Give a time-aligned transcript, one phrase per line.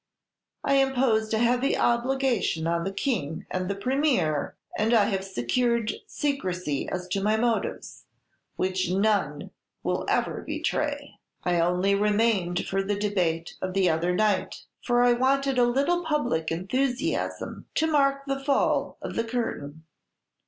[0.63, 5.93] I imposed a heavy obligation on the King and the Premier, and I have secured
[6.07, 8.05] secrecy as to my motives,
[8.55, 9.51] which none
[9.83, 11.19] will ever betray.
[11.43, 16.03] "I only remained for the debate of the other night, for I wanted a little
[16.03, 19.83] public enthusiasm to mark the fall of the curtain."